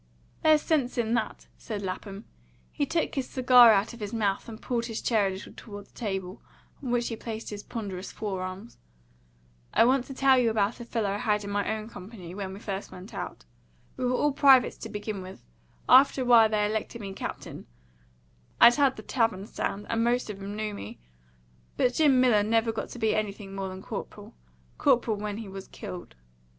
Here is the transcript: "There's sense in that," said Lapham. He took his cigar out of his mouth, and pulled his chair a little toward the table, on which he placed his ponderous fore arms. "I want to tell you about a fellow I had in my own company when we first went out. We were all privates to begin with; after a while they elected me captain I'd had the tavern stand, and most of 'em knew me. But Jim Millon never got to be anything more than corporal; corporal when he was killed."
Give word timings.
"There's 0.41 0.63
sense 0.63 0.97
in 0.97 1.13
that," 1.13 1.45
said 1.59 1.83
Lapham. 1.83 2.25
He 2.71 2.87
took 2.87 3.13
his 3.13 3.29
cigar 3.29 3.71
out 3.71 3.93
of 3.93 3.99
his 3.99 4.11
mouth, 4.13 4.49
and 4.49 4.59
pulled 4.59 4.87
his 4.87 4.99
chair 4.99 5.27
a 5.27 5.29
little 5.29 5.53
toward 5.55 5.85
the 5.85 5.91
table, 5.91 6.41
on 6.81 6.89
which 6.89 7.09
he 7.09 7.15
placed 7.15 7.51
his 7.51 7.61
ponderous 7.61 8.11
fore 8.11 8.41
arms. 8.41 8.79
"I 9.75 9.85
want 9.85 10.05
to 10.05 10.15
tell 10.15 10.39
you 10.39 10.49
about 10.49 10.79
a 10.79 10.85
fellow 10.85 11.11
I 11.11 11.17
had 11.19 11.43
in 11.43 11.51
my 11.51 11.71
own 11.77 11.87
company 11.87 12.33
when 12.33 12.51
we 12.51 12.59
first 12.59 12.91
went 12.91 13.13
out. 13.13 13.45
We 13.95 14.05
were 14.05 14.15
all 14.15 14.31
privates 14.31 14.75
to 14.77 14.89
begin 14.89 15.21
with; 15.21 15.45
after 15.87 16.23
a 16.23 16.25
while 16.25 16.49
they 16.49 16.65
elected 16.65 16.99
me 16.99 17.13
captain 17.13 17.67
I'd 18.59 18.77
had 18.77 18.95
the 18.95 19.03
tavern 19.03 19.45
stand, 19.45 19.85
and 19.87 20.03
most 20.03 20.31
of 20.31 20.41
'em 20.41 20.55
knew 20.55 20.73
me. 20.73 20.97
But 21.77 21.93
Jim 21.93 22.19
Millon 22.19 22.49
never 22.49 22.71
got 22.71 22.89
to 22.89 22.97
be 22.97 23.13
anything 23.13 23.53
more 23.53 23.69
than 23.69 23.83
corporal; 23.83 24.33
corporal 24.79 25.17
when 25.17 25.37
he 25.37 25.47
was 25.47 25.67
killed." 25.67 26.15